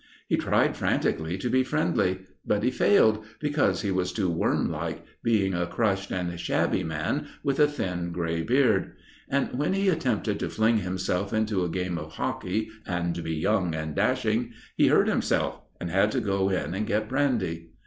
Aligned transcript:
He 0.27 0.35
tried 0.35 0.75
frantically 0.75 1.37
to 1.37 1.47
be 1.47 1.61
friendly; 1.63 2.21
but 2.43 2.63
he 2.63 2.71
failed, 2.71 3.23
because 3.39 3.83
he 3.83 3.91
was 3.91 4.11
too 4.11 4.31
wormlike, 4.31 5.03
being 5.21 5.53
a 5.53 5.67
crushed 5.67 6.09
and 6.09 6.39
shabby 6.39 6.83
man 6.83 7.27
with 7.43 7.59
a 7.59 7.67
thin, 7.67 8.11
grey 8.11 8.41
beard. 8.41 8.93
And 9.29 9.53
when 9.59 9.73
he 9.73 9.89
attempted 9.89 10.39
to 10.39 10.49
fling 10.49 10.79
himself 10.79 11.33
into 11.33 11.63
a 11.63 11.69
game 11.69 11.99
of 11.99 12.13
hockey 12.13 12.71
and 12.87 13.23
be 13.23 13.35
young 13.35 13.75
and 13.75 13.93
dashing, 13.93 14.53
he 14.75 14.87
hurt 14.87 15.07
himself 15.07 15.61
and 15.79 15.91
had 15.91 16.11
to 16.13 16.19
go 16.19 16.49
in 16.49 16.73
and 16.73 16.87
get 16.87 17.07
brandy. 17.07 17.69